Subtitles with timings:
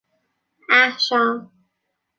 [0.79, 1.49] احشام